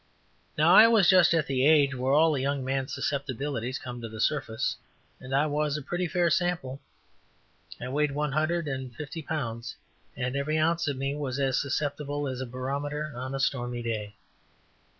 Now 0.57 0.73
I 0.73 0.87
was 0.87 1.07
just 1.07 1.31
at 1.35 1.45
the 1.45 1.63
age 1.63 1.93
where 1.93 2.11
all 2.11 2.33
a 2.35 2.39
young 2.41 2.65
man's 2.65 2.91
susceptibility 2.95 3.71
comes 3.73 4.01
to 4.01 4.09
the 4.09 4.19
surface, 4.19 4.75
and 5.19 5.31
I 5.31 5.45
was 5.45 5.77
a 5.77 5.83
pretty 5.83 6.07
fair 6.07 6.31
sample. 6.31 6.81
I 7.79 7.87
weighed 7.87 8.09
one 8.13 8.31
hundred 8.31 8.67
and 8.67 8.95
fifty 8.95 9.21
pounds 9.21 9.75
and 10.17 10.35
every 10.35 10.57
ounce 10.57 10.87
of 10.87 10.97
me 10.97 11.13
was 11.13 11.39
as 11.39 11.61
susceptible 11.61 12.27
as 12.27 12.41
a 12.41 12.47
barometer 12.47 13.13
on 13.15 13.35
a 13.35 13.39
stormy 13.39 13.83
day. 13.83 14.15